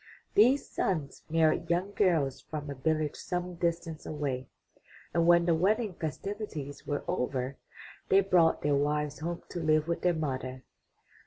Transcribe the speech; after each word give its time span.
These 0.33 0.67
sons 0.67 1.21
married 1.29 1.69
young 1.69 1.91
girls 1.93 2.41
from 2.41 2.71
a 2.71 2.73
village 2.73 3.13
some 3.15 3.53
distance 3.53 4.03
away, 4.03 4.47
and 5.13 5.27
when 5.27 5.45
the 5.45 5.53
wedding 5.53 5.93
festivities 5.93 6.87
were 6.87 7.03
over, 7.07 7.57
they 8.09 8.21
brought 8.21 8.63
their 8.63 8.73
wive5 8.73 9.21
home 9.21 9.43
to 9.49 9.59
live 9.59 9.87
with 9.87 10.01
their 10.01 10.15
mother. 10.15 10.63